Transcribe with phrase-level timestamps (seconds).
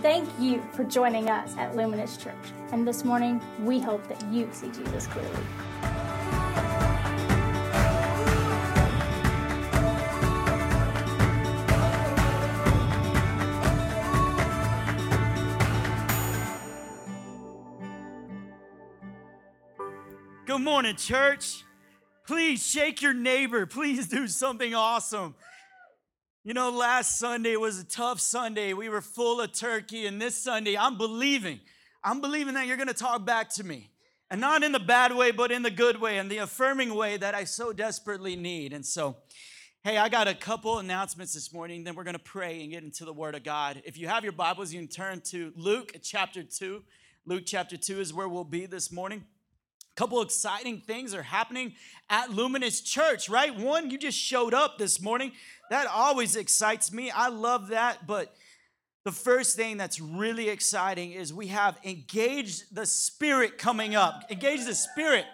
[0.00, 2.34] Thank you for joining us at Luminous Church.
[2.70, 5.28] And this morning, we hope that you see Jesus clearly.
[20.46, 21.64] Good morning, church.
[22.24, 23.66] Please shake your neighbor.
[23.66, 25.34] Please do something awesome.
[26.48, 28.72] You know, last Sunday was a tough Sunday.
[28.72, 31.60] We were full of turkey, and this Sunday, I'm believing.
[32.02, 33.90] I'm believing that you're gonna talk back to me.
[34.30, 37.18] And not in the bad way, but in the good way and the affirming way
[37.18, 38.72] that I so desperately need.
[38.72, 39.18] And so,
[39.84, 43.04] hey, I got a couple announcements this morning, then we're gonna pray and get into
[43.04, 43.82] the Word of God.
[43.84, 46.82] If you have your Bibles, you can turn to Luke chapter 2.
[47.26, 49.26] Luke chapter 2 is where we'll be this morning
[49.98, 51.72] couple exciting things are happening
[52.08, 53.52] at Luminous Church, right?
[53.58, 55.32] One, you just showed up this morning.
[55.70, 57.10] That always excites me.
[57.10, 58.06] I love that.
[58.06, 58.32] But
[59.04, 64.22] the first thing that's really exciting is we have engaged the Spirit coming up.
[64.30, 65.24] Engage the Spirit.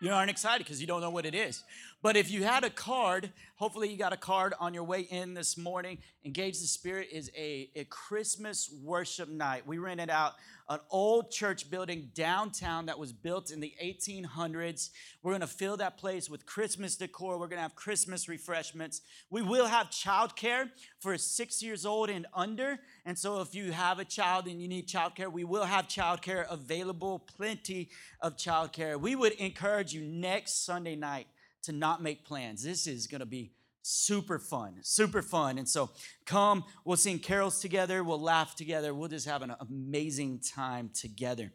[0.00, 1.64] You aren't excited because you don't know what it is.
[2.06, 5.34] But if you had a card, hopefully you got a card on your way in
[5.34, 5.98] this morning.
[6.24, 9.66] Engage the Spirit is a, a Christmas worship night.
[9.66, 10.34] We rented out
[10.68, 14.90] an old church building downtown that was built in the 1800s.
[15.24, 17.38] We're gonna fill that place with Christmas decor.
[17.38, 19.00] We're gonna have Christmas refreshments.
[19.28, 22.78] We will have childcare for six years old and under.
[23.04, 26.48] And so if you have a child and you need childcare, we will have childcare
[26.48, 27.90] available, plenty
[28.20, 28.96] of childcare.
[28.96, 31.26] We would encourage you next Sunday night
[31.66, 32.62] to not make plans.
[32.62, 35.58] This is gonna be super fun, super fun.
[35.58, 35.90] And so
[36.24, 41.52] come, we'll sing carols together, we'll laugh together, we'll just have an amazing time together.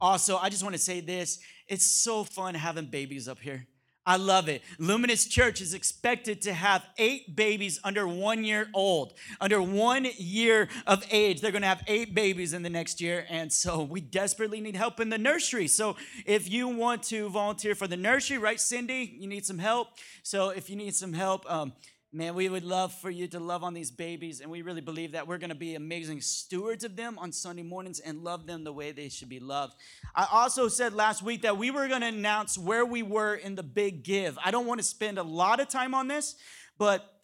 [0.00, 1.38] Also, I just want to say this
[1.68, 3.66] it's so fun having babies up here.
[4.06, 4.62] I love it.
[4.78, 10.68] Luminous Church is expected to have eight babies under one year old, under one year
[10.86, 11.40] of age.
[11.40, 13.26] They're going to have eight babies in the next year.
[13.28, 15.68] And so we desperately need help in the nursery.
[15.68, 19.16] So if you want to volunteer for the nursery, right, Cindy?
[19.18, 19.88] You need some help.
[20.22, 21.74] So if you need some help, um,
[22.12, 25.12] Man, we would love for you to love on these babies, and we really believe
[25.12, 28.64] that we're going to be amazing stewards of them on Sunday mornings and love them
[28.64, 29.74] the way they should be loved.
[30.12, 33.54] I also said last week that we were going to announce where we were in
[33.54, 34.36] the big give.
[34.44, 36.34] I don't want to spend a lot of time on this,
[36.78, 37.19] but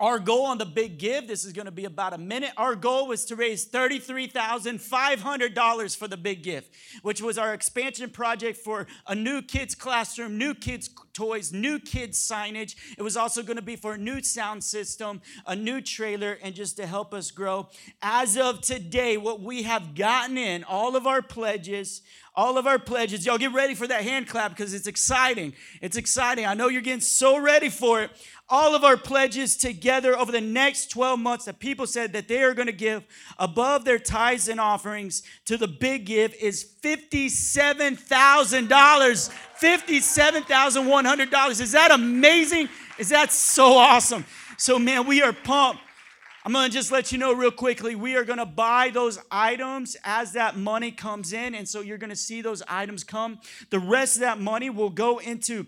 [0.00, 2.52] our goal on the big give, this is gonna be about a minute.
[2.56, 8.58] Our goal was to raise $33,500 for the big gift, which was our expansion project
[8.58, 12.76] for a new kids' classroom, new kids' toys, new kids' signage.
[12.96, 16.78] It was also gonna be for a new sound system, a new trailer, and just
[16.78, 17.68] to help us grow.
[18.00, 22.00] As of today, what we have gotten in, all of our pledges,
[22.34, 23.26] all of our pledges.
[23.26, 25.54] Y'all get ready for that hand clap because it's exciting.
[25.80, 26.46] It's exciting.
[26.46, 28.10] I know you're getting so ready for it
[28.50, 32.42] all of our pledges together over the next 12 months that people said that they
[32.42, 33.04] are going to give
[33.38, 39.30] above their tithes and offerings to the big give is $57,000.
[39.60, 41.60] $57,100.
[41.60, 42.68] Is that amazing?
[42.98, 44.24] Is that so awesome?
[44.58, 45.80] So, man, we are pumped.
[46.44, 47.94] I'm gonna just let you know real quickly.
[47.94, 51.54] We are gonna buy those items as that money comes in.
[51.54, 53.40] And so you're gonna see those items come.
[53.68, 55.66] The rest of that money will go into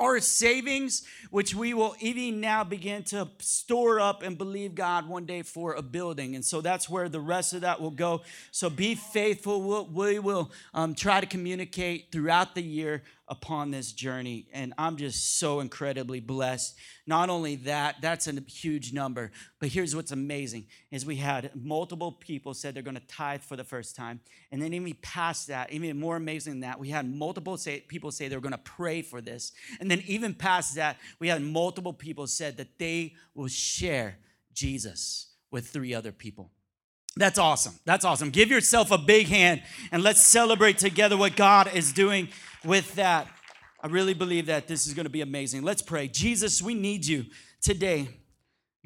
[0.00, 5.26] our savings, which we will even now begin to store up and believe God one
[5.26, 6.34] day for a building.
[6.34, 8.22] And so that's where the rest of that will go.
[8.50, 9.62] So be faithful.
[9.62, 14.46] We'll, we will um, try to communicate throughout the year upon this journey.
[14.52, 16.76] And I'm just so incredibly blessed.
[17.06, 19.30] Not only that, that's a huge number,
[19.60, 23.64] but here's what's amazing is we had multiple people said they're to tithe for the
[23.64, 24.20] first time.
[24.50, 28.10] And then even past that, even more amazing than that, we had multiple say, people
[28.10, 29.52] say they're to pray for this.
[29.78, 34.18] And then even past that, we had multiple people said that they will share
[34.52, 36.50] Jesus with three other people.
[37.16, 37.74] That's awesome.
[37.84, 38.30] That's awesome.
[38.30, 42.28] Give yourself a big hand and let's celebrate together what God is doing
[42.64, 43.28] with that.
[43.82, 45.62] I really believe that this is going to be amazing.
[45.62, 46.08] Let's pray.
[46.08, 47.26] Jesus, we need you
[47.62, 48.08] today.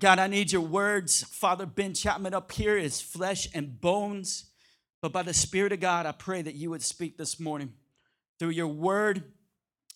[0.00, 1.22] God, I need your words.
[1.22, 4.50] Father Ben Chapman up here is flesh and bones.
[5.02, 7.72] But by the Spirit of God, I pray that you would speak this morning
[8.38, 9.25] through your word.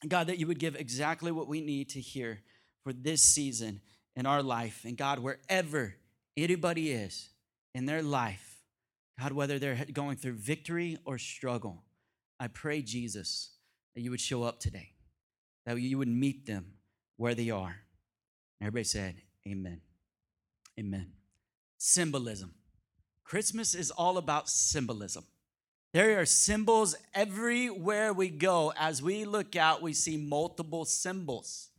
[0.06, 2.40] God, that you would give exactly what we need to hear
[2.84, 3.80] for this season
[4.14, 4.82] in our life.
[4.84, 5.94] And God, wherever
[6.36, 7.30] anybody is
[7.74, 8.62] in their life,
[9.20, 11.82] God, whether they're going through victory or struggle,
[12.38, 13.50] I pray, Jesus,
[13.98, 14.92] that you would show up today,
[15.66, 16.66] that you would meet them
[17.16, 17.74] where they are.
[18.60, 19.80] Everybody said, Amen.
[20.78, 21.10] Amen.
[21.78, 22.54] Symbolism.
[23.24, 25.24] Christmas is all about symbolism.
[25.92, 28.72] There are symbols everywhere we go.
[28.78, 31.70] As we look out, we see multiple symbols.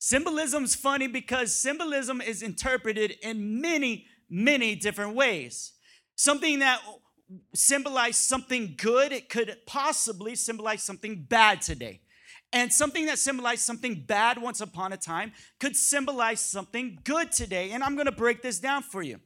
[0.00, 5.74] Symbolism's funny because symbolism is interpreted in many, many different ways.
[6.16, 6.80] Something that
[7.54, 12.00] symbolized something good, it could possibly symbolize something bad today.
[12.52, 17.70] And something that symbolized something bad once upon a time could symbolize something good today.
[17.70, 19.20] And I'm gonna break this down for you.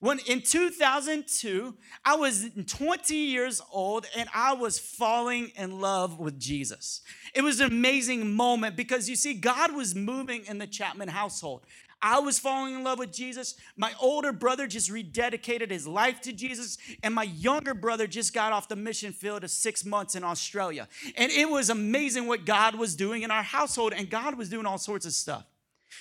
[0.00, 6.38] When in 2002, I was 20 years old and I was falling in love with
[6.38, 7.00] Jesus.
[7.34, 11.62] It was an amazing moment because you see, God was moving in the Chapman household.
[12.02, 13.56] I was falling in love with Jesus.
[13.76, 16.78] My older brother just rededicated his life to Jesus.
[17.02, 20.88] And my younger brother just got off the mission field of six months in Australia.
[21.16, 23.92] And it was amazing what God was doing in our household.
[23.92, 25.46] And God was doing all sorts of stuff.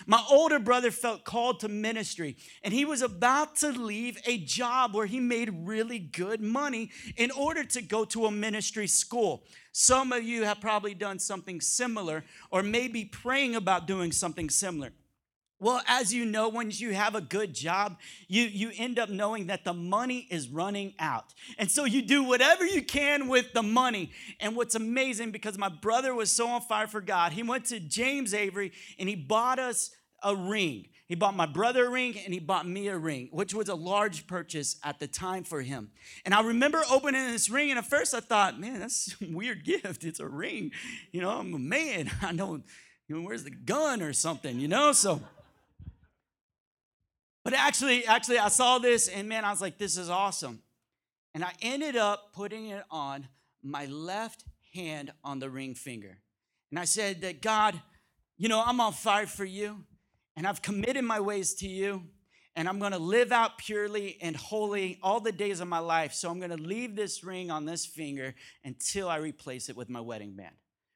[0.05, 4.93] My older brother felt called to ministry, and he was about to leave a job
[4.93, 9.45] where he made really good money in order to go to a ministry school.
[9.71, 14.91] Some of you have probably done something similar, or maybe praying about doing something similar.
[15.59, 17.97] Well, as you know, once you have a good job,
[18.27, 21.33] you, you end up knowing that the money is running out.
[21.57, 24.11] And so you do whatever you can with the money.
[24.41, 27.79] And what's amazing, because my brother was so on fire for God, he went to
[27.79, 29.91] James Avery and he bought us
[30.21, 30.87] a ring.
[31.07, 33.75] He bought my brother a ring and he bought me a ring, which was a
[33.75, 35.91] large purchase at the time for him.
[36.25, 39.63] And I remember opening this ring, and at first I thought, man, that's a weird
[39.63, 40.03] gift.
[40.03, 40.71] It's a ring.
[41.11, 42.11] You know, I'm a man.
[42.21, 42.61] I know,
[43.07, 44.93] you know, where's the gun or something, you know?
[44.93, 45.21] So
[47.45, 50.63] but actually, actually, I saw this and man, I was like, this is awesome.
[51.35, 53.27] And I ended up putting it on
[53.61, 54.43] my left
[54.73, 56.17] hand on the ring finger.
[56.71, 57.79] And I said that God,
[58.37, 59.83] you know, I'm on fire for you,
[60.35, 62.03] and I've committed my ways to you,
[62.55, 66.13] and I'm gonna live out purely and holy all the days of my life.
[66.13, 68.33] So I'm gonna leave this ring on this finger
[68.63, 70.55] until I replace it with my wedding band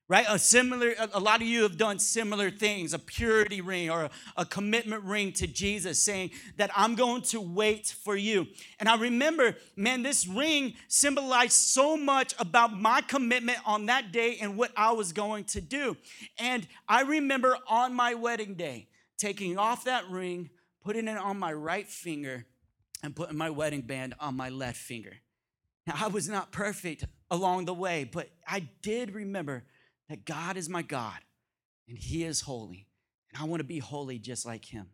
[0.10, 0.26] right?
[0.28, 4.44] A similar a lot of you have done similar things a purity ring or a,
[4.44, 8.48] commitment ring to jesus saying that i'm going to wait for you.
[8.80, 14.38] And i remember man this ring symbolized so much about my commitment on that day
[14.42, 15.96] and what i was going to do.
[16.40, 20.50] And i remember on my wedding day taking off that ring
[20.84, 22.46] putting it on my right finger
[23.04, 25.14] and putting my wedding band on my left finger.
[25.86, 29.64] Now i was not perfect along the way but i did remember
[30.10, 31.20] that God is my God
[31.88, 32.88] and He is holy,
[33.32, 34.88] and I want to be holy just like Him.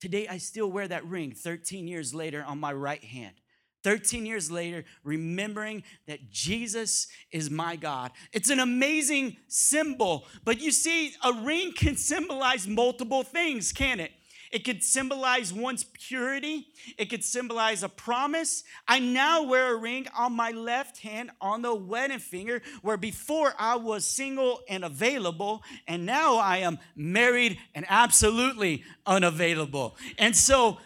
[0.00, 3.34] Today, I still wear that ring 13 years later on my right hand.
[3.82, 8.10] 13 years later, remembering that Jesus is my God.
[8.32, 14.10] It's an amazing symbol, but you see, a ring can symbolize multiple things, can it?
[14.52, 16.68] It could symbolize one's purity.
[16.98, 18.64] It could symbolize a promise.
[18.86, 23.52] I now wear a ring on my left hand on the wedding finger, where before
[23.58, 29.96] I was single and available, and now I am married and absolutely unavailable.
[30.18, 30.78] And so,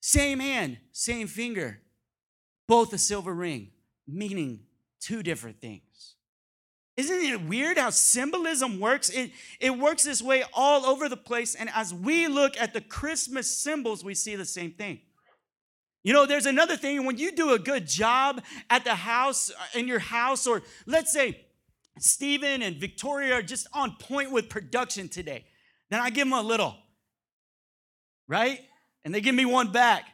[0.00, 1.80] same hand, same finger,
[2.66, 3.70] both a silver ring,
[4.06, 4.60] meaning
[5.00, 5.87] two different things.
[6.98, 9.08] Isn't it weird how symbolism works?
[9.08, 9.30] It,
[9.60, 11.54] it works this way all over the place.
[11.54, 14.98] And as we look at the Christmas symbols, we see the same thing.
[16.02, 19.78] You know, there's another thing when you do a good job at the house, uh,
[19.78, 21.46] in your house, or let's say
[22.00, 25.44] Stephen and Victoria are just on point with production today,
[25.90, 26.74] then I give them a little,
[28.26, 28.58] right?
[29.04, 30.04] And they give me one back.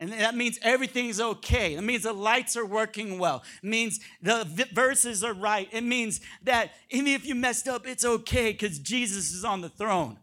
[0.00, 1.74] And that means everything's okay.
[1.74, 3.42] It means the lights are working well.
[3.62, 5.68] It means the verses are right.
[5.72, 9.68] It means that even if you messed up, it's okay because Jesus is on the
[9.68, 10.18] throne.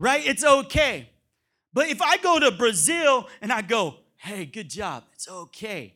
[0.00, 0.26] Right?
[0.26, 1.08] It's okay.
[1.72, 5.94] But if I go to Brazil and I go, hey, good job, it's okay.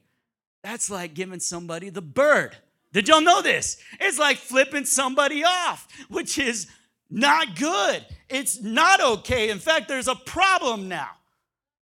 [0.63, 2.57] That's like giving somebody the bird.
[2.93, 3.77] Did y'all know this?
[4.01, 6.69] It's like flipping somebody off, which is
[7.11, 8.05] not good.
[8.29, 9.51] It's not okay.
[9.51, 11.11] In fact, there's a problem now,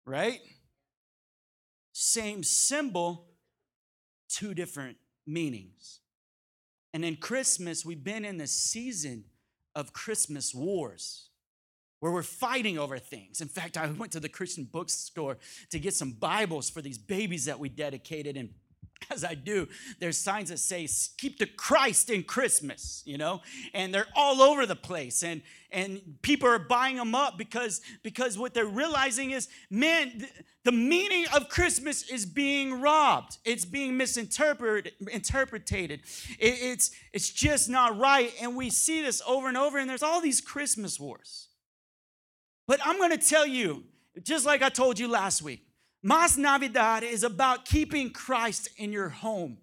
[0.07, 0.40] right?
[1.97, 3.29] Same symbol,
[4.29, 4.97] two different
[5.27, 6.01] meanings.
[6.93, 9.25] And in Christmas, we've been in the season
[9.77, 11.31] of Christmas wars
[12.01, 13.41] where we're fighting over things.
[13.41, 15.39] In fact, I went to the Christian bookstore
[15.71, 18.51] to get some Bibles for these babies that we dedicated, and
[19.11, 19.69] as I do,
[20.01, 23.43] there's signs that say, keep the Christ in Christmas, you know?
[23.73, 25.23] And they're all over the place.
[25.23, 25.43] And
[25.75, 30.25] and people are buying them up because, because what they're realizing is, man,
[30.63, 33.39] the meaning of Christmas is being robbed.
[33.45, 34.93] It's being misinterpreted.
[35.11, 35.91] Interpreted.
[35.91, 36.03] It,
[36.39, 38.33] it's, it's just not right.
[38.41, 41.49] And we see this over and over, and there's all these Christmas wars.
[42.69, 43.83] But I'm gonna tell you,
[44.23, 45.67] just like I told you last week,
[46.04, 49.58] Mas Navidad is about keeping Christ in your home.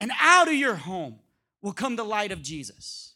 [0.00, 1.18] And out of your home
[1.62, 3.14] will come the light of Jesus.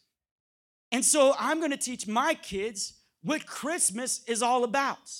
[0.91, 5.11] And so I'm gonna teach my kids what Christmas is all about.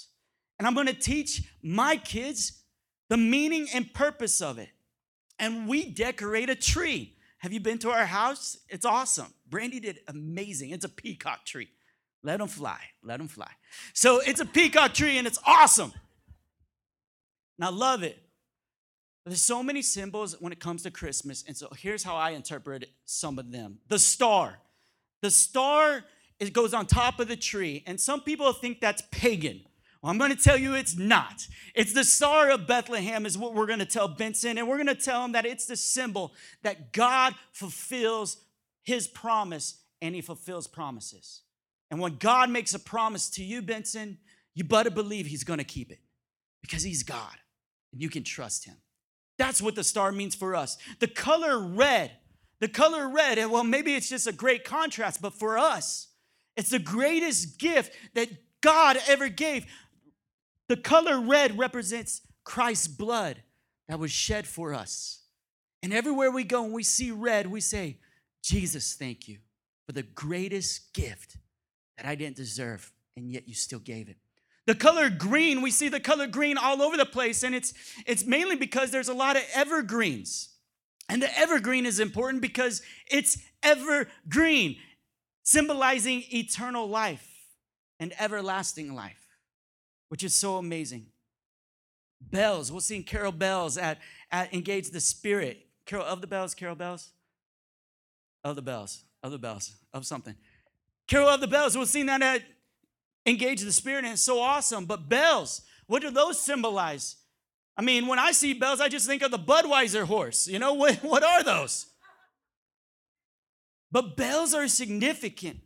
[0.57, 2.62] And I'm going to teach my kids
[3.09, 4.69] the meaning and purpose of it.
[5.39, 7.15] And we decorate a tree.
[7.39, 8.57] Have you been to our house?
[8.69, 9.33] It's awesome.
[9.50, 10.69] Brandy did amazing.
[10.69, 11.67] It's a peacock tree.
[12.24, 12.79] Let them fly.
[13.03, 13.51] Let them fly.
[13.93, 15.93] So it's a peacock tree and it's awesome.
[17.57, 18.21] And I love it.
[19.25, 21.43] There's so many symbols when it comes to Christmas.
[21.47, 23.79] And so here's how I interpret some of them.
[23.88, 24.59] The star.
[25.21, 26.03] The star
[26.39, 27.83] it goes on top of the tree.
[27.88, 29.62] And some people think that's pagan.
[30.01, 31.47] Well, I'm going to tell you it's not.
[31.74, 34.57] It's the star of Bethlehem, is what we're going to tell Benson.
[34.57, 38.38] And we're going to tell him that it's the symbol that God fulfills
[38.83, 41.41] his promise and he fulfills promises.
[41.89, 44.17] And when God makes a promise to you, Benson,
[44.53, 46.00] you better believe he's going to keep it
[46.62, 47.35] because he's God
[47.96, 48.75] and you can trust him.
[49.38, 50.78] That's what the star means for us.
[51.00, 52.12] The color red,
[52.60, 56.10] the color red, well, maybe it's just a great contrast, but for us,
[56.58, 58.30] it's the greatest gift that
[58.62, 59.66] God ever gave.
[60.68, 63.42] The color red represents Christ's blood
[63.88, 65.24] that was shed for us.
[65.82, 68.00] And everywhere we go and we see red, we say,
[68.44, 69.38] Jesus, thank you
[69.86, 71.38] for the greatest gift
[71.96, 74.18] that I didn't deserve, and yet you still gave it.
[74.65, 77.74] The color green, we see the color green all over the place, and it's,
[78.05, 80.50] it's mainly because there's a lot of evergreens.
[81.07, 82.81] And the evergreen is important because
[83.12, 84.77] it's evergreen,
[85.43, 87.27] symbolizing eternal life
[88.00, 89.25] and everlasting life
[90.10, 91.07] which is so amazing.
[92.22, 94.00] Bells, we'll sing Carol Bells at,
[94.31, 95.67] at Engage the Spirit.
[95.86, 97.12] Carol of the Bells, Carol Bells?
[98.43, 100.36] Of the Bells, of the Bells, of something.
[101.07, 102.41] Carol of the Bells, we'll sing that at
[103.25, 104.86] Engage the Spirit, and it's so awesome.
[104.86, 107.15] But bells, what do those symbolize?
[107.77, 110.48] I mean, when I see bells, I just think of the Budweiser horse.
[110.48, 111.88] You know, what, what are those?
[113.91, 115.60] But bells are significant.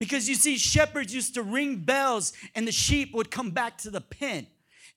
[0.00, 3.90] Because you see, shepherds used to ring bells and the sheep would come back to
[3.90, 4.46] the pen.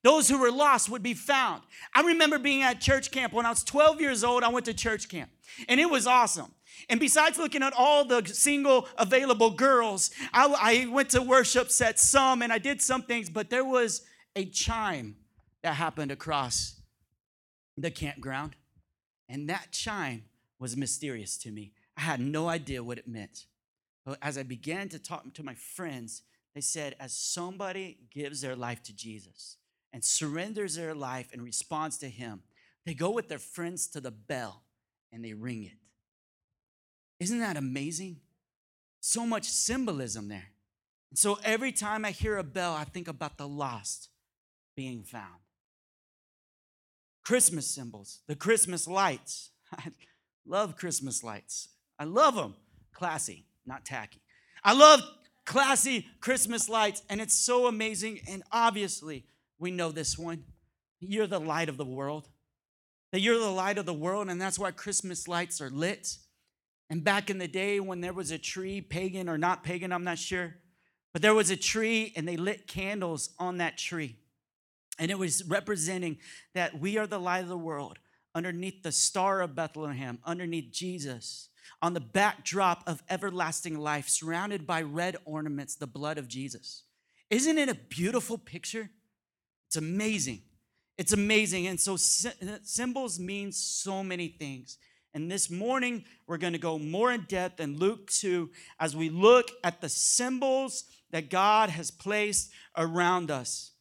[0.04, 1.64] Those who were lost would be found.
[1.94, 4.44] I remember being at church camp when I was 12 years old.
[4.44, 5.30] I went to church camp
[5.68, 6.52] and it was awesome.
[6.90, 12.08] And besides looking at all the single available girls, I, I went to worship sets
[12.08, 14.02] some and I did some things, but there was
[14.36, 15.16] a chime
[15.64, 16.82] that happened across
[17.76, 18.56] the campground.
[19.30, 20.24] And that chime
[20.60, 21.74] was mysterious to me.
[21.98, 23.46] I had no idea what it meant
[24.22, 26.22] as I began to talk to my friends,
[26.56, 29.58] they said, as somebody gives their life to Jesus
[29.94, 32.44] and surrenders their life and responds to Him,
[32.86, 34.64] they go with their friends to the bell
[35.12, 35.78] and they ring it.
[37.20, 38.18] Isn't that amazing?
[39.00, 40.50] So much symbolism there.
[41.10, 44.10] And so every time I hear a bell, I think about the lost
[44.76, 45.42] being found.
[47.24, 49.52] Christmas symbols, the Christmas lights.
[49.78, 49.92] I
[50.46, 51.70] love Christmas lights.
[52.00, 52.56] I love them.
[52.94, 54.22] Classy not tacky.
[54.64, 55.02] I love
[55.46, 58.22] classy Christmas lights, and it's so amazing.
[58.28, 59.26] And obviously,
[59.60, 60.44] we know this one.
[61.00, 62.30] You're the light of the world.
[63.12, 66.18] That you're the light of the world, and that's why Christmas lights are lit.
[66.90, 70.04] And back in the day when there was a tree, pagan or not pagan, I'm
[70.04, 70.56] not sure,
[71.14, 74.18] but there was a tree and they lit candles on that tree.
[75.00, 76.18] And it was representing
[76.54, 78.00] that we are the light of the world
[78.34, 81.50] underneath the star of Bethlehem, underneath Jesus
[81.82, 86.84] on the backdrop of everlasting life, surrounded by red ornaments, the blood of Jesus.
[87.30, 88.90] Isn't it a beautiful picture?
[89.68, 90.42] It's amazing.
[90.98, 91.68] It's amazing.
[91.68, 94.78] And so symbols mean so many things.
[95.18, 99.10] And this morning, we're going to go more in depth in Luke 2 as we
[99.10, 103.72] look at the symbols that God has placed around us.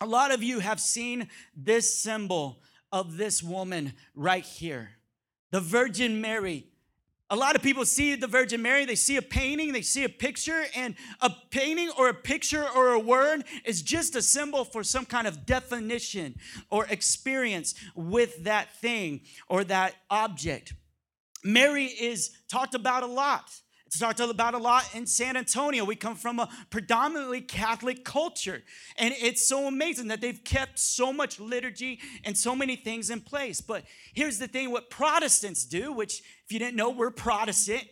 [0.00, 4.90] A lot of you have seen this symbol of this woman right here
[5.50, 6.68] the Virgin Mary
[7.30, 10.08] a lot of people see the Virgin Mary, they see a painting, they see a
[10.08, 14.82] picture, and a painting or a picture or a word is just a symbol for
[14.82, 16.34] some kind of definition
[16.70, 20.72] or experience with that thing or that object.
[21.44, 23.50] Mary is talked about a lot.
[23.88, 25.82] It's talked about a lot in San Antonio.
[25.82, 28.62] We come from a predominantly Catholic culture.
[28.98, 33.22] And it's so amazing that they've kept so much liturgy and so many things in
[33.22, 33.62] place.
[33.62, 37.84] But here's the thing what Protestants do, which, if you didn't know, we're Protestant.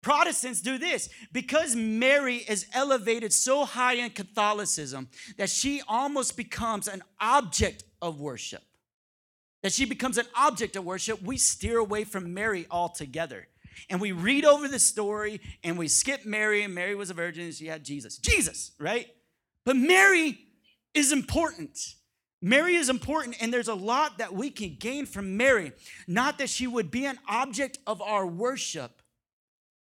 [0.00, 6.88] Protestants do this because Mary is elevated so high in Catholicism that she almost becomes
[6.88, 8.62] an object of worship.
[9.62, 13.48] That she becomes an object of worship, we steer away from Mary altogether
[13.88, 17.44] and we read over the story and we skip Mary, and Mary was a virgin
[17.44, 18.18] and she had Jesus.
[18.18, 19.06] Jesus, right?
[19.64, 20.38] But Mary
[20.94, 21.78] is important.
[22.42, 25.72] Mary is important, and there's a lot that we can gain from Mary.
[26.08, 29.02] Not that she would be an object of our worship,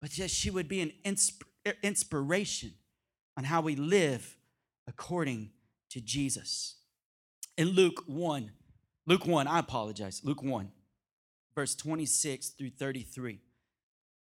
[0.02, 2.74] but that she would be an insp- er, inspiration
[3.38, 4.36] on how we live
[4.86, 5.50] according
[5.90, 6.76] to Jesus.
[7.56, 8.50] In Luke 1,
[9.06, 10.70] Luke 1, I apologize, Luke 1,
[11.54, 13.38] verse 26 through 33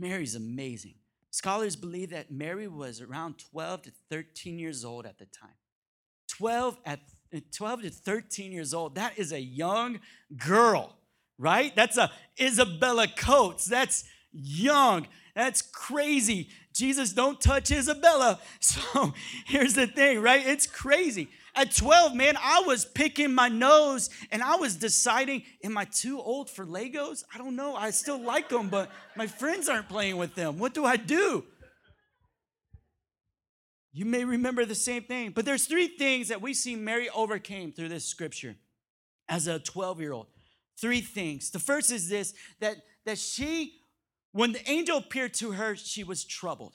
[0.00, 0.94] Mary's amazing.
[1.30, 5.50] Scholars believe that Mary was around 12 to 13 years old at the time.
[6.28, 7.00] 12 at
[7.52, 8.96] 12 to 13 years old.
[8.96, 10.00] That is a young
[10.36, 10.96] girl,
[11.38, 11.74] right?
[11.76, 13.66] That's a Isabella Coates.
[13.66, 15.06] That's young.
[15.34, 16.48] That's crazy.
[16.74, 18.40] Jesus, don't touch Isabella.
[18.60, 19.14] So
[19.46, 20.46] here's the thing, right?
[20.46, 21.28] It's crazy.
[21.54, 26.20] At 12, man, I was picking my nose and I was deciding, am I too
[26.20, 27.24] old for Legos?
[27.34, 27.74] I don't know.
[27.74, 30.58] I still like them, but my friends aren't playing with them.
[30.58, 31.44] What do I do?
[33.92, 37.72] You may remember the same thing, but there's three things that we see Mary overcame
[37.72, 38.56] through this scripture
[39.28, 40.26] as a 12 year old.
[40.80, 41.50] Three things.
[41.50, 43.80] The first is this that, that she,
[44.32, 46.74] when the angel appeared to her, she was troubled.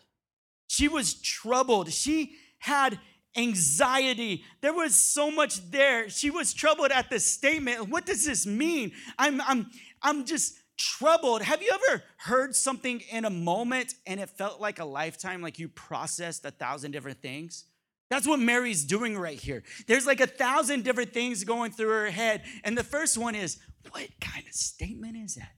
[0.67, 1.91] She was troubled.
[1.93, 2.99] She had
[3.37, 4.43] anxiety.
[4.61, 6.09] There was so much there.
[6.09, 7.89] She was troubled at the statement.
[7.89, 8.91] What does this mean?
[9.17, 9.69] I'm, I'm,
[10.01, 11.41] I'm just troubled.
[11.41, 15.59] Have you ever heard something in a moment and it felt like a lifetime, like
[15.59, 17.65] you processed a thousand different things?
[18.09, 19.63] That's what Mary's doing right here.
[19.87, 22.43] There's like a thousand different things going through her head.
[22.63, 23.57] And the first one is,
[23.89, 25.53] what kind of statement is that?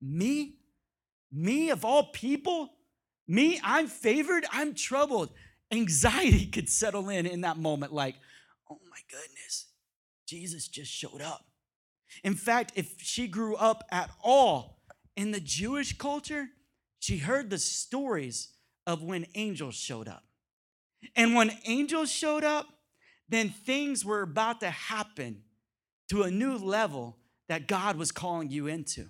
[0.00, 0.56] Me?
[1.32, 2.70] Me of all people?
[3.26, 3.60] Me?
[3.64, 4.44] I'm favored?
[4.52, 5.30] I'm troubled.
[5.72, 8.16] Anxiety could settle in in that moment, like,
[8.70, 9.66] oh my goodness,
[10.26, 11.44] Jesus just showed up.
[12.24, 14.82] In fact, if she grew up at all
[15.16, 16.48] in the Jewish culture,
[16.98, 18.48] she heard the stories
[18.86, 20.24] of when angels showed up.
[21.16, 22.66] And when angels showed up,
[23.28, 25.42] then things were about to happen
[26.10, 27.16] to a new level
[27.48, 29.08] that God was calling you into.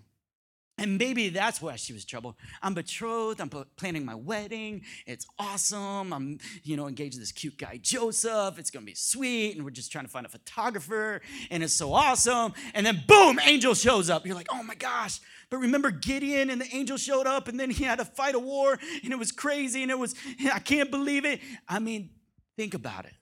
[0.81, 2.37] And maybe that's why she was troubled.
[2.63, 3.39] I'm betrothed.
[3.39, 4.81] I'm planning my wedding.
[5.07, 6.11] It's awesome.
[6.11, 8.59] I'm, you know, engaged to this cute guy, Joseph.
[8.59, 9.57] It's going to be sweet.
[9.57, 11.21] And we're just trying to find a photographer.
[11.51, 12.55] And it's so awesome.
[12.73, 14.25] And then, boom, angel shows up.
[14.25, 15.21] You're like, oh my gosh.
[15.51, 18.39] But remember Gideon and the angel showed up and then he had to fight a
[18.39, 20.15] war and it was crazy and it was,
[20.51, 21.41] I can't believe it.
[21.69, 22.09] I mean,
[22.57, 23.15] think about it.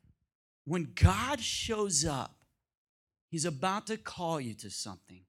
[0.64, 2.36] When God shows up,
[3.30, 5.22] he's about to call you to something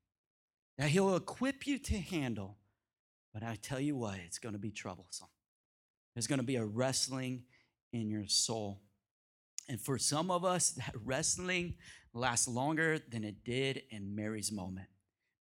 [0.79, 2.57] that He'll equip you to handle.
[3.33, 5.27] But I tell you what, it's going to be troublesome.
[6.15, 7.43] There's going to be a wrestling
[7.93, 8.81] in your soul.
[9.67, 11.75] And for some of us, that wrestling
[12.13, 14.87] lasts longer than it did in Mary's moment.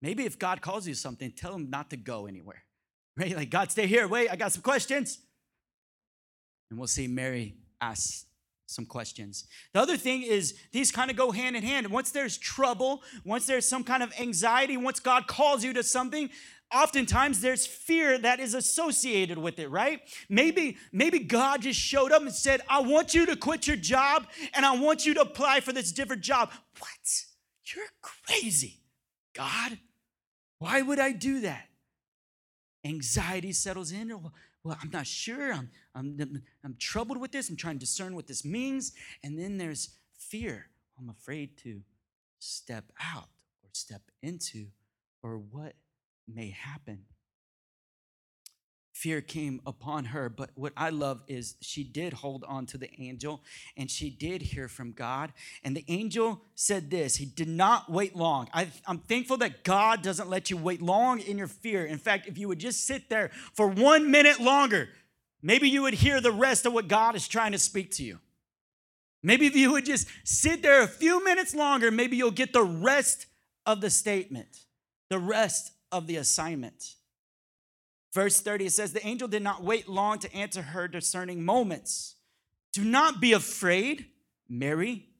[0.03, 2.65] Maybe if God calls you something, tell him not to go anywhere.
[3.19, 3.35] Right?
[3.35, 4.07] Like, God, stay here.
[4.07, 5.21] Wait, I got some questions.
[6.69, 8.27] And we'll see Mary ask
[8.67, 9.47] some questions.
[9.73, 11.89] The other thing is these kind of go hand in hand.
[11.89, 16.31] Once there's trouble, once there's some kind of anxiety, once God calls you to something,
[16.75, 20.01] oftentimes there's fear that is associated with it, right?
[20.29, 24.27] Maybe maybe God just showed up and said, "I want you to quit your job
[24.53, 27.25] and I want you to apply for this different job." What?
[27.75, 28.81] You're crazy.
[29.33, 29.79] God,
[30.59, 31.69] why would I do that?
[32.85, 34.11] Anxiety settles in
[34.67, 35.53] well, I'm not sure.
[35.53, 37.49] I'm, I'm, I'm troubled with this.
[37.49, 38.93] I'm trying to discern what this means.
[39.23, 40.67] And then there's fear.
[40.99, 41.83] I'm afraid to
[42.41, 43.29] step out
[43.63, 44.67] or step into
[45.23, 45.75] or what
[46.27, 47.05] may happen
[48.97, 50.31] fear came upon her.
[50.31, 53.43] But what I love is she did hold on to the angel
[53.77, 55.35] and she did hear from God.
[55.63, 58.49] And the angel said this He did not wait long.
[58.55, 61.85] I, am thankful that God doesn't let you wait long in your fear.
[61.85, 64.89] In fact, if you would just sit there for one minute longer,
[65.43, 68.19] maybe you would hear the rest of what God is trying to speak to you.
[69.23, 72.65] Maybe if you would just sit there a few minutes longer, maybe you'll get the
[72.65, 73.27] rest
[73.67, 74.65] of the statement,
[75.11, 76.95] the rest of the assignment.
[78.17, 82.15] Verse 30, it says, The angel did not wait long to answer her discerning moments.
[82.73, 84.07] Do not be afraid,
[84.49, 85.11] Mary,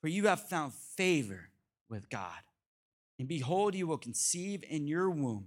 [0.00, 1.50] for you have found favor
[1.88, 2.40] with God.
[3.20, 5.46] And behold, you will conceive in your womb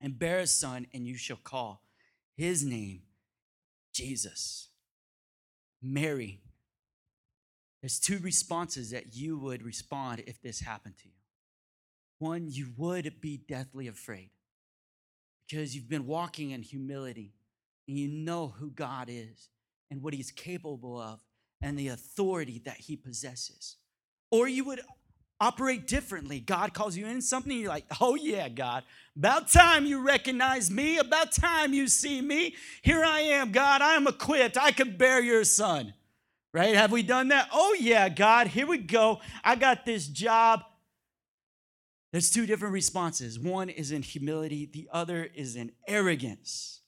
[0.00, 1.82] and bear a son, and you shall call
[2.38, 3.02] his name
[3.92, 4.68] Jesus.
[5.82, 6.40] Mary,
[7.82, 11.14] there's two responses that you would respond if this happened to you.
[12.18, 14.30] One, you would be deathly afraid
[15.50, 17.32] because you've been walking in humility
[17.88, 19.48] and you know who God is
[19.90, 21.20] and what he's capable of
[21.60, 23.76] and the authority that he possesses.
[24.30, 24.80] Or you would
[25.40, 26.38] operate differently.
[26.38, 28.84] God calls you in something, you're like, oh yeah, God,
[29.16, 32.54] about time you recognize me, about time you see me.
[32.82, 34.56] Here I am, God, I am equipped.
[34.56, 35.94] I can bear your son.
[36.52, 36.74] Right?
[36.74, 37.48] Have we done that?
[37.52, 39.20] Oh yeah, God, here we go.
[39.42, 40.64] I got this job.
[42.12, 43.38] There's two different responses.
[43.38, 46.80] One is in humility, the other is in arrogance.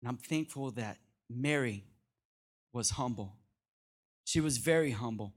[0.00, 1.84] And I'm thankful that Mary
[2.72, 3.36] was humble.
[4.24, 5.34] She was very humble.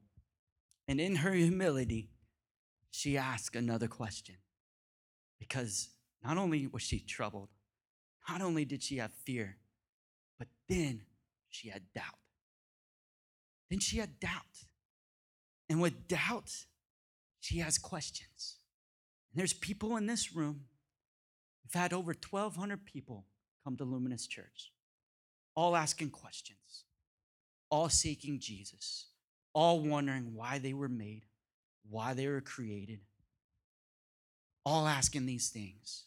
[0.88, 2.10] And in her humility,
[2.92, 4.36] she asked another question.
[5.40, 5.90] Because
[6.24, 7.50] not only was she troubled,
[8.30, 9.58] not only did she have fear,
[10.40, 11.02] but then
[11.50, 12.20] she had doubt.
[13.70, 14.68] Then she had doubt.
[15.70, 16.66] And with doubt,
[17.44, 18.58] she has questions.
[19.32, 20.66] And there's people in this room.
[21.64, 23.26] We've had over 1,200 people
[23.64, 24.72] come to Luminous Church,
[25.56, 26.86] all asking questions,
[27.70, 29.08] all seeking Jesus
[29.54, 31.26] all wondering why they were made,
[31.90, 33.00] why they were created,
[34.66, 36.06] all asking these things.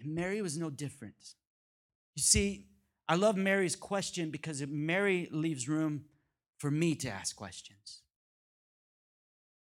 [0.00, 1.34] And Mary was no different.
[2.16, 2.66] You see,
[3.08, 6.04] I love Mary's question because Mary leaves room
[6.58, 8.01] for me to ask questions.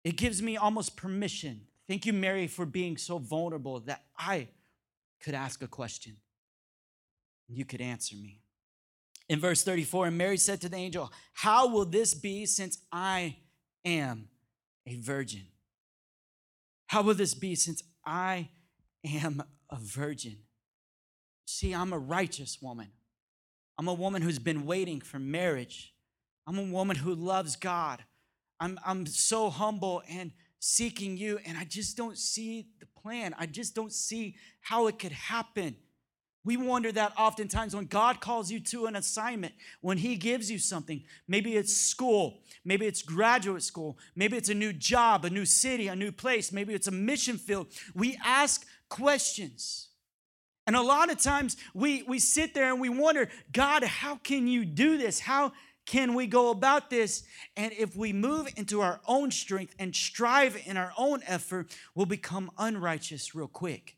[0.04, 1.62] It gives me almost permission.
[1.88, 4.48] Thank you, Mary, for being so vulnerable that I
[5.20, 6.16] could ask a question
[7.48, 8.40] you could answer me
[9.30, 13.36] in verse 34 and Mary said to the angel, How will this be since I
[13.84, 14.28] am
[14.84, 15.46] a virgin?
[16.88, 18.48] How will this be since I
[19.04, 20.38] am a virgin?
[21.46, 22.88] See, I'm a righteous woman.
[23.78, 25.94] I'm a woman who's been waiting for marriage.
[26.44, 28.02] I'm a woman who loves God.
[28.60, 33.34] I'm, I'm so humble and seeking you, and I just don't see the plan.
[33.38, 35.76] I just don't see how it could happen.
[36.44, 40.58] We wonder that oftentimes when God calls you to an assignment, when He gives you
[40.58, 45.44] something, maybe it's school, maybe it's graduate school, maybe it's a new job, a new
[45.44, 47.66] city, a new place, maybe it's a mission field.
[47.94, 49.88] We ask questions.
[50.66, 54.46] And a lot of times we, we sit there and we wonder, God, how can
[54.46, 55.18] you do this?
[55.20, 55.52] How
[55.86, 57.24] can we go about this?
[57.56, 62.06] And if we move into our own strength and strive in our own effort, we'll
[62.06, 63.96] become unrighteous real quick.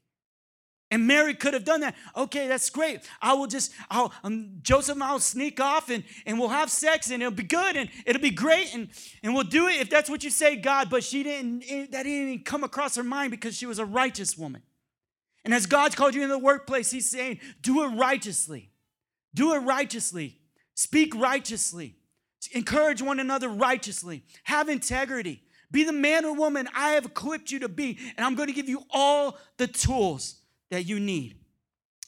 [0.92, 1.95] And Mary could have done that.
[2.14, 3.01] Okay, that's great.
[3.23, 7.11] I will just, I'll, um, Joseph and I'll sneak off and, and we'll have sex
[7.11, 8.90] and it'll be good and it'll be great and,
[9.23, 10.90] and we'll do it if that's what you say, God.
[10.90, 13.87] But she didn't, it, that didn't even come across her mind because she was a
[13.87, 14.62] righteous woman.
[15.47, 18.71] And as God's called you in the workplace, He's saying, do it righteously.
[19.35, 20.42] Do it righteously.
[20.75, 21.97] Speak righteously.
[22.53, 24.25] Encourage one another righteously.
[24.45, 25.43] Have integrity.
[25.71, 27.99] Be the man or woman I have equipped you to be.
[28.17, 31.39] And I'm going to give you all the tools that you need.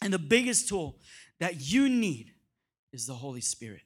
[0.03, 0.99] And the biggest tool
[1.41, 2.33] that you need
[2.93, 3.83] is the Holy Spirit.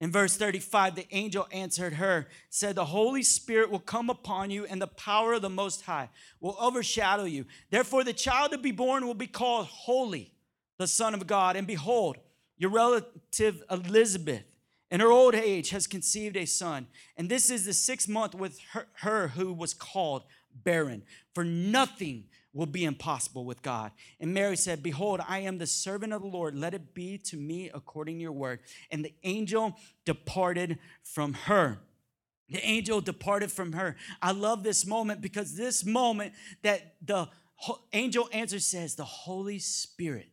[0.00, 4.66] In verse 35, the angel answered her, said, The Holy Spirit will come upon you,
[4.66, 7.46] and the power of the Most High will overshadow you.
[7.70, 10.34] Therefore, the child to be born will be called Holy,
[10.78, 11.56] the Son of God.
[11.56, 12.18] And behold,
[12.56, 14.44] your relative Elizabeth,
[14.90, 16.86] in her old age, has conceived a son.
[17.16, 21.02] And this is the sixth month with her, her who was called barren.
[21.34, 23.90] For nothing will be impossible with God.
[24.20, 26.54] And Mary said, Behold, I am the servant of the Lord.
[26.54, 28.60] Let it be to me according to your word.
[28.90, 31.80] And the angel departed from her.
[32.48, 33.96] The angel departed from her.
[34.22, 37.28] I love this moment because this moment that the
[37.92, 40.28] angel answer says, The Holy Spirit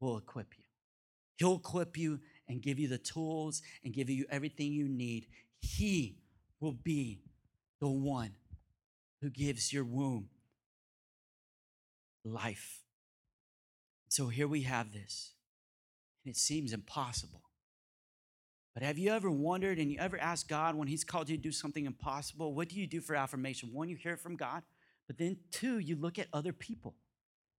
[0.00, 0.61] will equip you.
[1.42, 5.26] He'll equip you and give you the tools and give you everything you need.
[5.58, 6.18] He
[6.60, 7.18] will be
[7.80, 8.30] the one
[9.20, 10.28] who gives your womb
[12.24, 12.84] life.
[14.06, 15.32] So here we have this,
[16.24, 17.42] and it seems impossible.
[18.72, 21.42] But have you ever wondered and you ever asked God when He's called you to
[21.42, 23.70] do something impossible, what do you do for affirmation?
[23.72, 24.62] One, you hear it from God,
[25.08, 26.94] but then two, you look at other people.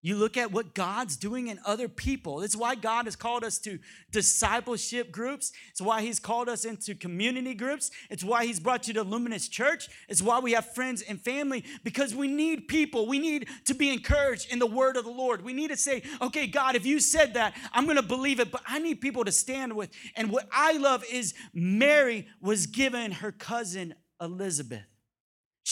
[0.04, 2.40] You look at what God's doing in other people.
[2.40, 3.80] That's why God has called us to
[4.12, 5.54] discipleship groups.
[5.72, 7.90] It's why He's called us into community groups.
[8.10, 9.88] It's why He's brought you to Luminous Church.
[10.10, 13.08] It's why we have friends and family because we need people.
[13.08, 15.42] We need to be encouraged in the word of the Lord.
[15.42, 18.52] We need to say, okay, God, if you said that, I'm going to believe it,
[18.52, 19.90] but I need people to stand with.
[20.18, 24.93] And what I love is Mary was given her cousin Elizabeth.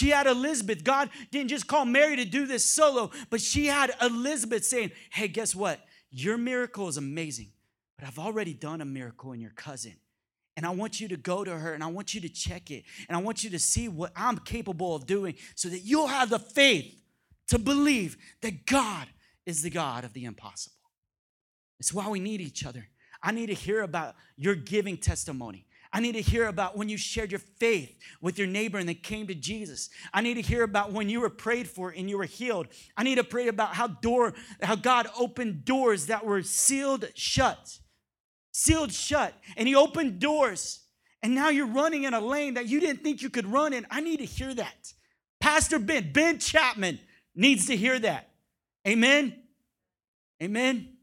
[0.01, 0.83] She had Elizabeth.
[0.83, 5.27] God didn't just call Mary to do this solo, but she had Elizabeth saying, Hey,
[5.27, 5.79] guess what?
[6.09, 7.49] Your miracle is amazing,
[7.99, 9.93] but I've already done a miracle in your cousin.
[10.57, 12.83] And I want you to go to her and I want you to check it.
[13.07, 16.31] And I want you to see what I'm capable of doing so that you'll have
[16.31, 16.99] the faith
[17.49, 19.07] to believe that God
[19.45, 20.77] is the God of the impossible.
[21.79, 22.87] It's why we need each other.
[23.21, 25.67] I need to hear about your giving testimony.
[25.93, 28.93] I need to hear about when you shared your faith with your neighbor and they
[28.93, 29.89] came to Jesus.
[30.13, 32.67] I need to hear about when you were prayed for and you were healed.
[32.95, 37.79] I need to pray about how door how God opened doors that were sealed shut.
[38.53, 39.33] Sealed shut.
[39.57, 40.81] And he opened doors.
[41.21, 43.85] And now you're running in a lane that you didn't think you could run in.
[43.91, 44.93] I need to hear that.
[45.41, 46.99] Pastor Ben, Ben Chapman
[47.35, 48.29] needs to hear that.
[48.87, 49.35] Amen.
[50.41, 50.95] Amen.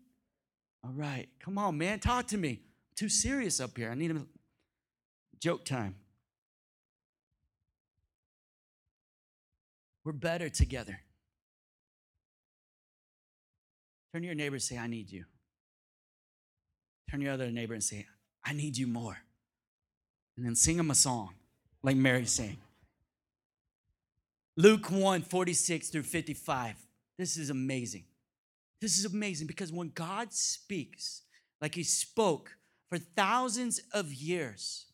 [0.83, 1.29] All right.
[1.41, 2.01] Come on, man.
[2.01, 2.61] Talk to me.
[2.97, 3.91] Too serious up here.
[3.91, 4.27] I need to
[5.41, 5.95] Joke time.
[10.05, 11.01] We're better together.
[14.13, 15.25] Turn to your neighbor and say, I need you.
[17.11, 18.07] Turn to your other neighbor and say,
[18.45, 19.19] I need you more.
[20.37, 21.35] And then sing them a song
[21.83, 22.59] like Mary sang.
[24.57, 26.75] Luke 1 46 through 55.
[27.19, 28.05] This is amazing.
[28.81, 31.23] This is amazing because when God speaks,
[31.61, 32.57] like He spoke
[32.89, 34.87] for thousands of years,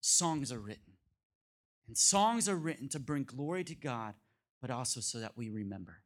[0.00, 0.94] songs are written.
[1.86, 4.14] And songs are written to bring glory to God,
[4.60, 6.02] but also so that we remember.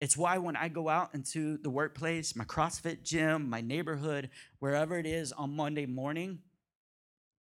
[0.00, 4.98] It's why when I go out into the workplace, my CrossFit gym, my neighborhood, wherever
[4.98, 6.40] it is on Monday morning,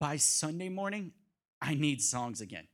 [0.00, 1.12] by Sunday morning,
[1.62, 2.66] I need songs again.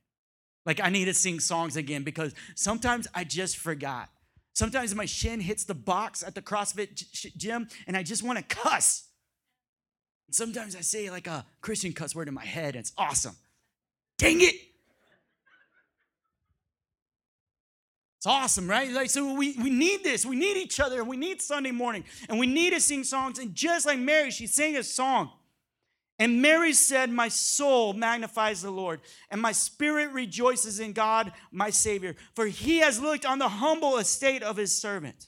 [0.65, 4.09] Like I need to sing songs again because sometimes I just forgot.
[4.53, 8.43] Sometimes my shin hits the box at the CrossFit gym and I just want to
[8.43, 9.06] cuss.
[10.31, 13.35] Sometimes I say like a Christian cuss word in my head, and it's awesome.
[14.17, 14.55] Dang it!
[18.17, 18.91] It's awesome, right?
[18.91, 20.25] Like, so we, we need this.
[20.25, 21.03] We need each other.
[21.03, 22.03] We need Sunday morning.
[22.27, 23.37] And we need to sing songs.
[23.37, 25.29] And just like Mary, she sang a song.
[26.19, 31.69] And Mary said, My soul magnifies the Lord, and my spirit rejoices in God, my
[31.69, 35.27] Savior, for he has looked on the humble estate of his servant.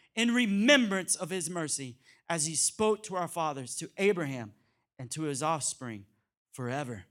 [0.15, 1.95] in remembrance of his mercy
[2.29, 4.53] as he spoke to our fathers, to Abraham,
[4.97, 6.05] and to his offspring
[6.51, 7.03] forever.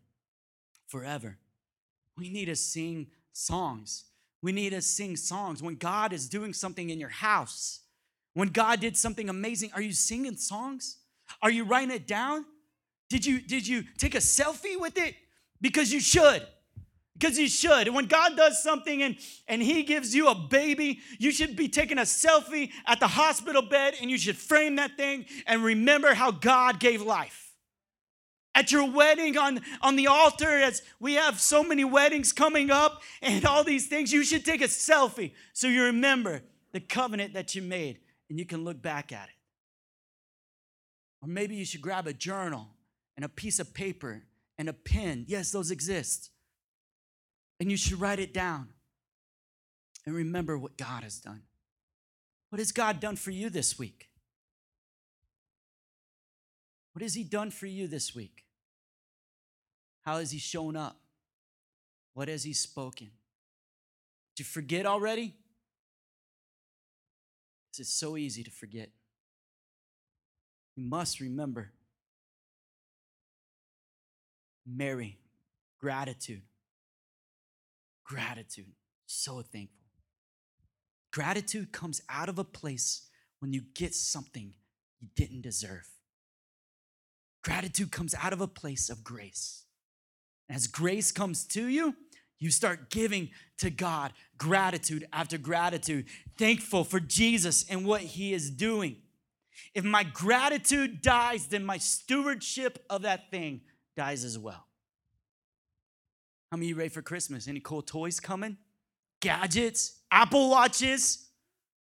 [0.87, 1.39] Forever.
[2.17, 4.05] We need to sing songs.
[4.43, 5.63] We need to sing songs.
[5.63, 7.81] When God is doing something in your house,
[8.35, 10.99] when God did something amazing, are you singing songs?
[11.43, 12.45] Are you writing it down?
[13.09, 15.15] Did you, did you take a selfie with it?
[15.61, 16.47] Because you should
[17.21, 17.89] because you should.
[17.89, 21.99] When God does something and, and He gives you a baby, you should be taking
[21.99, 26.31] a selfie at the hospital bed and you should frame that thing and remember how
[26.31, 27.53] God gave life.
[28.55, 33.03] At your wedding on, on the altar, as we have so many weddings coming up
[33.23, 37.55] and all these things, you should take a selfie so you remember the covenant that
[37.55, 39.35] you made and you can look back at it.
[41.23, 42.69] Or maybe you should grab a journal
[43.15, 44.23] and a piece of paper
[44.59, 45.27] and a pen.
[45.29, 46.31] Yes, those exist
[47.61, 48.69] and you should write it down
[50.07, 51.43] and remember what God has done.
[52.49, 54.09] What has God done for you this week?
[56.95, 58.45] What has He done for you this week?
[60.01, 60.97] How has He shown up?
[62.15, 63.11] What has He spoken?
[64.35, 65.35] Did you forget already?
[67.79, 68.91] It's so easy to forget.
[70.77, 71.73] You must remember
[74.67, 75.19] Mary,
[75.79, 76.43] gratitude
[78.11, 78.75] gratitude.
[79.07, 79.87] So thankful.
[81.13, 84.53] Gratitude comes out of a place when you get something
[85.01, 85.89] you didn't deserve.
[87.45, 89.65] Gratitude comes out of a place of grace.
[90.49, 91.95] As grace comes to you,
[92.41, 96.07] You start giving to God gratitude after gratitude,
[96.39, 98.97] thankful for Jesus and what he is doing.
[99.75, 103.61] If my gratitude dies, then my stewardship of that thing
[103.95, 104.67] dies as well.
[106.51, 107.47] How many you ready for Christmas?
[107.47, 108.57] Any cool toys coming?
[109.21, 111.29] Gadgets, Apple Watches,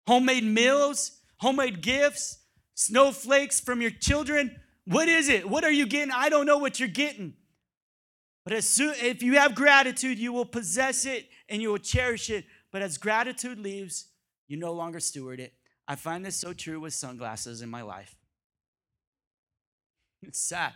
[0.08, 2.40] homemade meals, homemade gifts,
[2.74, 4.56] snowflakes from your children.
[4.86, 5.50] What is it?
[5.50, 6.12] What are you getting?
[6.12, 7.34] I don't know what you're getting.
[8.46, 12.30] But as soon if you have gratitude, you will possess it and you will cherish
[12.30, 12.46] it.
[12.72, 14.08] But as gratitude leaves,
[14.48, 15.54] you no longer steward it.
[15.88, 18.16] I find this so true with sunglasses in my life.
[20.28, 20.74] It's sad.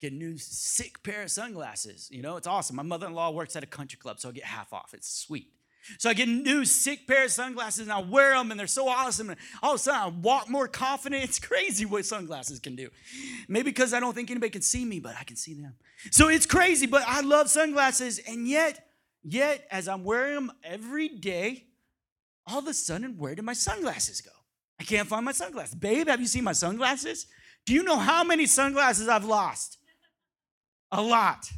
[0.00, 2.08] Get new sick pair of sunglasses.
[2.10, 2.76] You know, it's awesome.
[2.76, 4.94] My mother-in-law works at a country club, so I get half off.
[4.94, 5.52] It's sweet.
[5.98, 8.66] So I get a new sick pair of sunglasses and I wear them and they're
[8.66, 9.30] so awesome.
[9.30, 11.24] And all of a sudden I walk more confident.
[11.30, 12.90] It's crazy what sunglasses can do.
[13.48, 15.74] Maybe because I don't think anybody can see me, but I can see them.
[16.10, 18.18] So it's crazy, but I love sunglasses.
[18.18, 18.88] And yet,
[19.22, 21.64] yet, as I'm wearing them every day,
[22.46, 24.30] all of a sudden, where did my sunglasses go?
[24.78, 25.74] I can't find my sunglasses.
[25.74, 27.26] Babe, have you seen my sunglasses?
[27.66, 29.78] Do you know how many sunglasses I've lost?
[30.92, 31.50] A lot.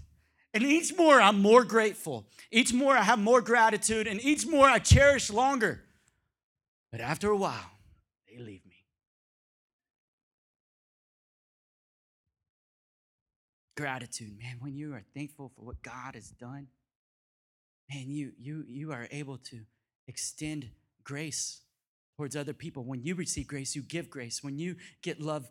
[0.55, 2.27] And each more, I'm more grateful.
[2.51, 4.07] Each more, I have more gratitude.
[4.07, 5.83] And each more, I cherish longer.
[6.91, 7.71] But after a while,
[8.29, 8.85] they leave me.
[13.75, 16.67] Gratitude, man, when you are thankful for what God has done,
[17.91, 19.61] man, you, you, you are able to
[20.07, 20.69] extend
[21.03, 21.63] grace
[22.19, 22.85] towards other people.
[22.85, 24.43] When you receive grace, you give grace.
[24.43, 25.49] When you get love,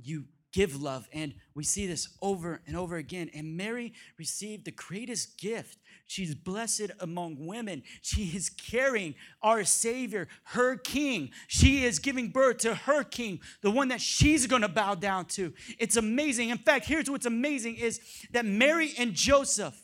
[0.00, 0.26] you
[0.56, 1.06] give love.
[1.12, 3.30] And we see this over and over again.
[3.34, 5.78] And Mary received the greatest gift.
[6.06, 7.82] She's blessed among women.
[8.00, 11.30] She is carrying our Savior, her King.
[11.46, 15.26] She is giving birth to her King, the one that she's going to bow down
[15.26, 15.52] to.
[15.78, 16.48] It's amazing.
[16.48, 19.78] In fact, here's what's amazing is that Mary and Joseph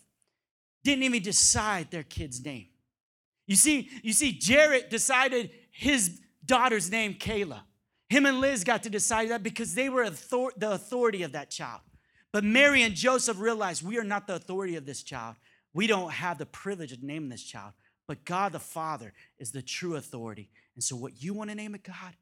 [0.84, 2.68] didn't even decide their kid's name.
[3.46, 7.60] You see, you see, Jared decided his daughter's name, Kayla.
[8.12, 11.80] Him and Liz got to decide that because they were the authority of that child.
[12.30, 15.36] But Mary and Joseph realized we are not the authority of this child.
[15.72, 17.72] We don't have the privilege of naming this child.
[18.06, 20.50] But God the Father is the true authority.
[20.74, 22.14] And so, what you want to name it, God,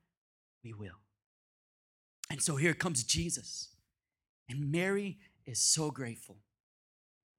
[0.62, 1.00] we will.
[2.31, 3.70] And so, here comes Jesus.
[4.48, 6.37] And Mary is so grateful.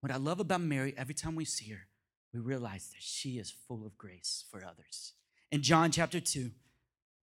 [0.02, 1.88] What I love about Mary, every time we see her,
[2.34, 5.14] we realize that she is full of grace for others.
[5.54, 6.52] In John chapter 2,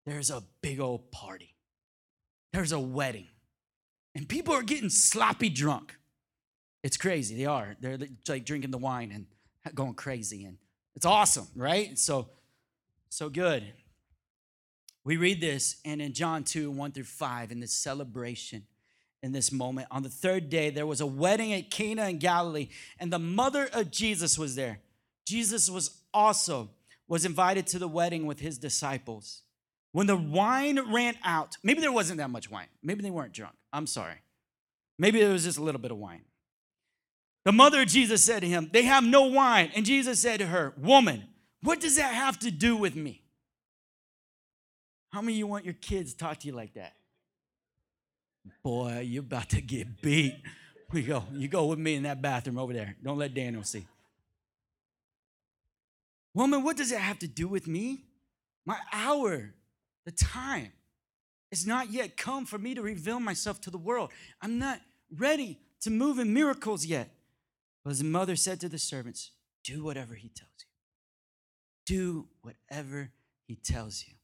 [0.07, 1.55] there's a big old party.
[2.53, 3.27] There's a wedding.
[4.15, 5.95] And people are getting sloppy drunk.
[6.83, 7.37] It's crazy.
[7.37, 7.77] They are.
[7.81, 10.45] They're like drinking the wine and going crazy.
[10.45, 10.57] And
[10.95, 11.99] it's awesome, right?
[11.99, 12.29] So,
[13.11, 13.65] so good.
[15.05, 18.65] We read this, and in John 2 1 through 5, in this celebration,
[19.23, 22.69] in this moment, on the third day, there was a wedding at Cana in Galilee,
[22.99, 24.81] and the mother of Jesus was there.
[25.27, 26.71] Jesus was also
[27.09, 29.43] was invited to the wedding with his disciples.
[29.97, 32.67] When the wine ran out, maybe there wasn't that much wine.
[32.83, 33.55] Maybe they weren't drunk.
[33.73, 34.17] I'm sorry.
[34.99, 36.21] Maybe there was just a little bit of wine.
[37.47, 39.71] The mother of Jesus said to him, They have no wine.
[39.75, 41.25] And Jesus said to her, Woman,
[41.63, 43.23] what does that have to do with me?
[45.15, 46.93] How many of you want your kids to talk to you like that?
[48.63, 50.37] Boy, you're about to get beat.
[50.93, 51.25] We go.
[51.33, 52.97] You go with me in that bathroom over there.
[53.03, 53.87] Don't let Daniel see.
[56.35, 58.05] Woman, what does it have to do with me?
[58.67, 59.55] My hour
[60.07, 60.73] the time
[61.51, 64.11] is not yet come for me to reveal myself to the world.
[64.41, 67.11] I'm not ready to move in miracles yet.
[67.85, 70.67] But his mother said to the servants, Do whatever he tells you.
[71.85, 73.11] Do whatever
[73.47, 74.15] he tells you.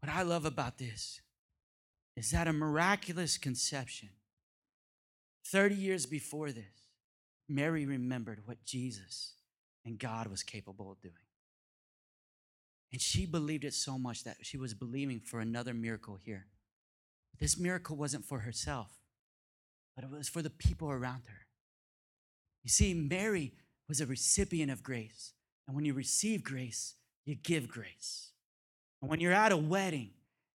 [0.00, 1.20] What I love about this
[2.16, 4.10] is that a miraculous conception,
[5.46, 6.64] 30 years before this,
[7.48, 9.34] Mary remembered what Jesus
[9.84, 11.14] and God was capable of doing.
[12.92, 16.46] And she believed it so much that she was believing for another miracle here.
[17.38, 18.90] This miracle wasn't for herself,
[19.94, 21.46] but it was for the people around her.
[22.62, 23.52] You see, Mary
[23.88, 25.32] was a recipient of grace.
[25.66, 28.32] And when you receive grace, you give grace.
[29.00, 30.10] And when you're at a wedding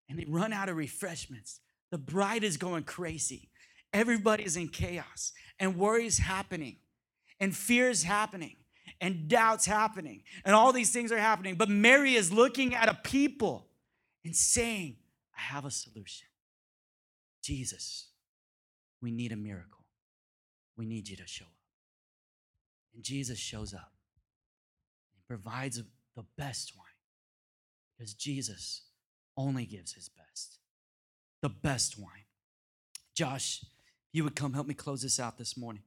[0.09, 3.49] and they run out of refreshments, the bride is going crazy.
[3.93, 6.77] Everybody's in chaos, and worries happening,
[7.39, 8.57] and fears happening
[9.01, 11.55] and doubts happening, and all these things are happening.
[11.55, 13.67] But Mary is looking at a people
[14.23, 14.97] and saying,
[15.37, 16.27] I have a solution.
[17.41, 18.07] Jesus,
[19.01, 19.85] we need a miracle.
[20.77, 21.51] We need you to show up.
[22.93, 23.91] And Jesus shows up.
[25.13, 25.81] He provides
[26.15, 26.85] the best wine
[27.97, 28.83] because Jesus
[29.37, 30.57] only gives his best.
[31.41, 32.25] The best wine.
[33.13, 33.63] Josh,
[34.11, 35.83] you would come help me close this out this morning.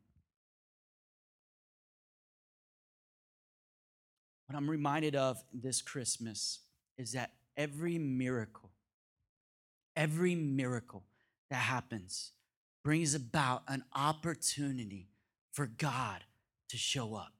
[4.49, 6.61] What I'm reminded of this Christmas
[6.97, 8.71] is that every miracle,
[9.95, 11.05] every miracle
[11.51, 12.33] that happens
[12.83, 15.09] brings about an opportunity
[15.53, 16.25] for God
[16.71, 17.33] to show up.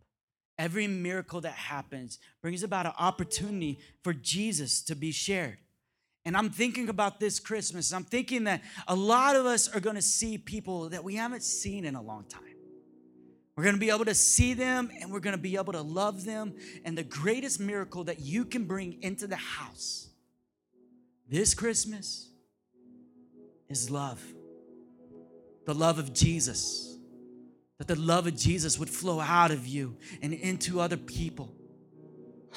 [0.59, 5.57] Every miracle that happens brings about an opportunity for Jesus to be shared.
[6.27, 7.93] And I'm thinking about this Christmas.
[7.93, 11.43] I'm thinking that a lot of us are going to see people that we haven't
[11.43, 12.58] seen in a long time.
[13.59, 15.83] We're going to be able to see them and we're going to be able to
[15.83, 16.55] love them.
[16.85, 20.11] And the greatest miracle that you can bring into the house
[21.29, 22.31] this Christmas
[23.69, 24.23] is love.
[25.67, 26.99] The love of Jesus.
[27.79, 31.53] That the love of Jesus would flow out of you and into other people.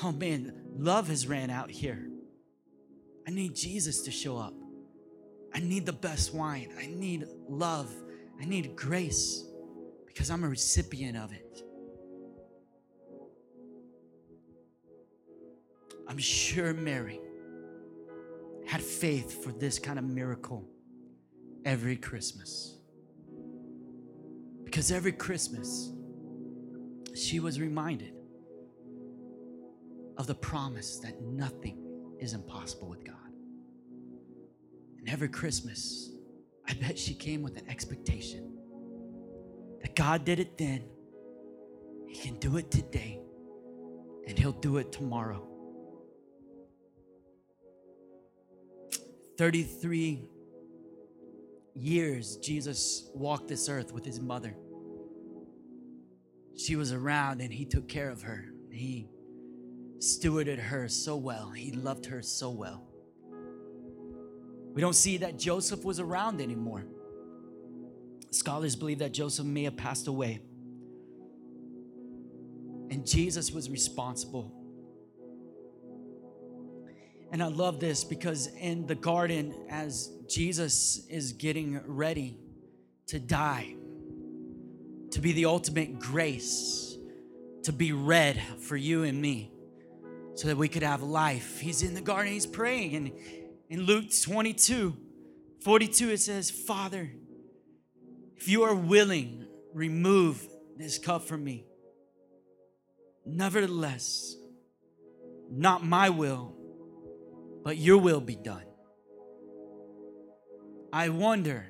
[0.03, 2.11] Oh man, love has ran out here.
[3.27, 4.53] I need Jesus to show up.
[5.51, 6.69] I need the best wine.
[6.79, 7.91] I need love.
[8.39, 9.45] I need grace
[10.13, 11.63] because I'm a recipient of it.
[16.05, 17.21] I'm sure Mary
[18.67, 20.67] had faith for this kind of miracle
[21.63, 22.77] every Christmas.
[24.65, 25.93] Because every Christmas,
[27.15, 28.13] she was reminded
[30.17, 31.77] of the promise that nothing
[32.19, 33.15] is impossible with God.
[34.99, 36.09] And every Christmas,
[36.67, 38.50] I bet she came with an expectation
[39.81, 40.83] that God did it then,
[42.07, 43.19] He can do it today,
[44.27, 45.47] and He'll do it tomorrow.
[49.37, 50.29] 33
[51.73, 54.55] years Jesus walked this earth with his mother.
[56.55, 58.45] She was around and he took care of her.
[58.69, 59.09] He
[59.97, 61.49] stewarded her so well.
[61.49, 62.83] He loved her so well.
[64.73, 66.85] We don't see that Joseph was around anymore.
[68.31, 70.41] Scholars believe that Joseph may have passed away.
[72.89, 74.61] And Jesus was responsible
[77.31, 82.37] and I love this because in the garden, as Jesus is getting ready
[83.07, 83.75] to die,
[85.11, 86.97] to be the ultimate grace,
[87.63, 89.53] to be red for you and me,
[90.35, 92.95] so that we could have life, he's in the garden, he's praying.
[92.95, 93.11] And
[93.69, 94.97] in Luke 22
[95.63, 97.11] 42, it says, Father,
[98.41, 100.45] if you are willing, remove
[100.77, 101.65] this cup from me.
[103.25, 104.35] Nevertheless,
[105.49, 106.55] not my will
[107.63, 108.65] but your will be done.
[110.91, 111.67] I wonder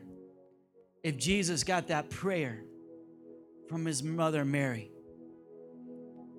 [1.03, 2.63] if Jesus got that prayer
[3.69, 4.91] from his mother Mary.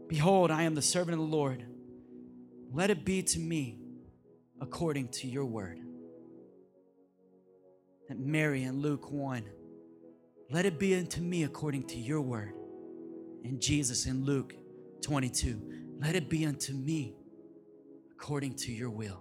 [0.09, 1.65] Behold, I am the servant of the Lord.
[2.73, 3.79] Let it be to me
[4.61, 5.79] according to your word.
[8.09, 9.45] That Mary in Luke 1,
[10.53, 12.53] let it be unto me according to your word.
[13.43, 14.55] And Jesus in Luke
[15.01, 17.17] 22, let it be unto me
[18.13, 19.21] according to your will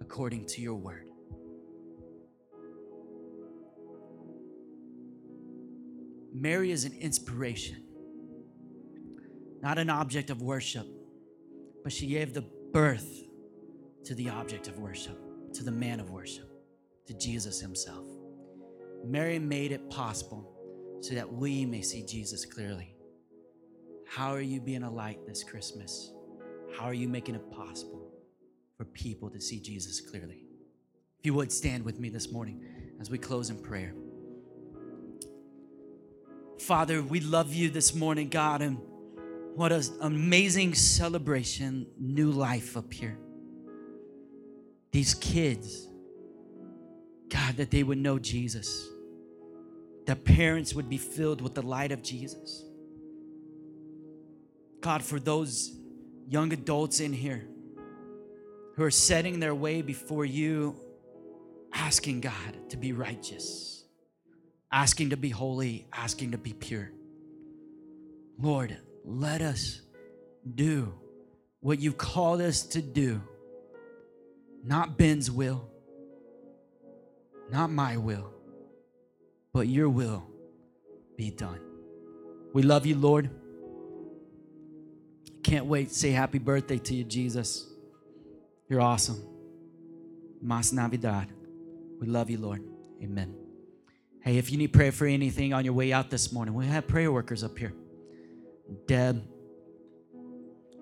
[0.00, 1.06] according to your word.
[6.34, 7.84] Mary is an inspiration,
[9.62, 10.86] not an object of worship,
[11.84, 13.22] but she gave the birth
[14.04, 15.16] to the object of worship,
[15.54, 16.50] to the man of worship,
[17.06, 18.11] to Jesus himself.
[19.04, 20.48] Mary made it possible
[21.00, 22.94] so that we may see Jesus clearly.
[24.06, 26.12] How are you being a light this Christmas?
[26.76, 28.12] How are you making it possible?
[28.82, 30.42] for people to see Jesus clearly.
[31.20, 32.64] If you would stand with me this morning
[33.00, 33.94] as we close in prayer.
[36.58, 38.78] Father, we love you this morning, God, and
[39.54, 43.16] what an amazing celebration, new life up here.
[44.90, 45.86] These kids,
[47.28, 48.88] God, that they would know Jesus,
[50.06, 52.64] that parents would be filled with the light of Jesus.
[54.80, 55.76] God, for those
[56.28, 57.46] young adults in here
[58.74, 60.74] who are setting their way before you,
[61.72, 63.84] asking God to be righteous,
[64.72, 66.90] asking to be holy, asking to be pure.
[68.38, 69.80] Lord, let us
[70.54, 70.92] do
[71.60, 73.22] what you've called us to do,
[74.64, 75.68] not Ben's will,
[77.50, 78.31] not my will,
[79.52, 80.24] but your will
[81.16, 81.60] be done.
[82.54, 83.30] We love you, Lord.
[85.42, 87.68] Can't wait to say happy birthday to you, Jesus.
[88.68, 89.22] You're awesome.
[90.40, 91.28] Mas Navidad.
[92.00, 92.62] We love you, Lord.
[93.02, 93.34] Amen.
[94.22, 96.86] Hey, if you need prayer for anything on your way out this morning, we have
[96.86, 97.72] prayer workers up here.
[98.86, 99.22] Deb,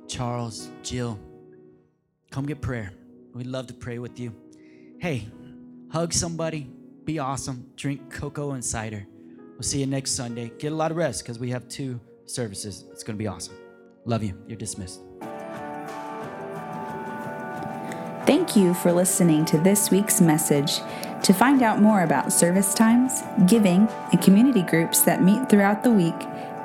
[0.09, 1.18] Charles, Jill,
[2.31, 2.93] come get prayer.
[3.35, 4.35] We'd love to pray with you.
[4.99, 5.27] Hey,
[5.91, 6.71] hug somebody,
[7.11, 7.69] be awesome.
[7.75, 9.05] Drink cocoa and cider.
[9.55, 10.53] We'll see you next Sunday.
[10.61, 12.85] Get a lot of rest because we have two services.
[12.93, 13.57] It's going to be awesome.
[14.05, 14.41] Love you.
[14.47, 15.01] You're dismissed.
[18.27, 20.83] Thank you for listening to this week's message.
[21.25, 25.91] To find out more about service times, giving, and community groups that meet throughout the
[25.91, 26.15] week,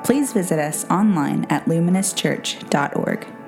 [0.04, 3.45] please visit us online at luminouschurch.org.